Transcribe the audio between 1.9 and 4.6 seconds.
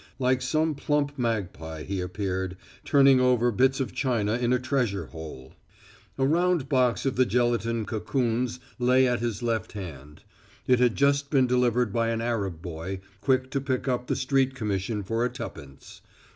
appeared, turning over bits of china in a